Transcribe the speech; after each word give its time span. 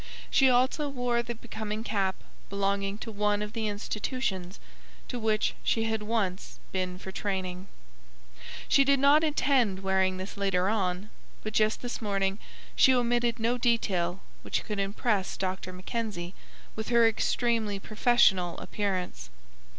She 0.31 0.49
also 0.49 0.89
wore 0.89 1.21
the 1.21 1.35
becoming 1.35 1.83
cap 1.83 2.15
belonging 2.49 2.97
to 2.97 3.11
one 3.11 3.43
of 3.43 3.53
the 3.53 3.67
institutions 3.67 4.59
to 5.07 5.19
which 5.19 5.53
she 5.61 5.83
had 5.83 6.01
once 6.01 6.57
been 6.71 6.97
for 6.97 7.11
training. 7.11 7.67
She 8.67 8.83
did 8.83 8.97
not 8.99 9.23
intend 9.23 9.83
wearing 9.83 10.17
this 10.17 10.37
later 10.37 10.69
on, 10.69 11.11
but 11.43 11.53
just 11.53 11.83
this 11.83 12.01
morning 12.01 12.39
she 12.75 12.95
omitted 12.95 13.37
no 13.37 13.59
detail 13.59 14.21
which 14.41 14.63
could 14.63 14.79
impress 14.79 15.37
Dr. 15.37 15.71
Mackenzie 15.71 16.33
with 16.75 16.89
her 16.89 17.07
extremely 17.07 17.77
professional 17.79 18.57
appearance. 18.57 19.29